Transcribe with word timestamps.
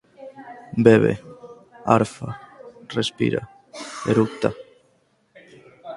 Bebe, 0.85 1.11
arfa, 1.97 2.29
respira, 2.95 3.45
eructa 4.15 4.55